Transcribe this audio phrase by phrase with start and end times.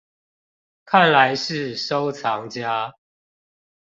[0.83, 2.95] 看來是收藏家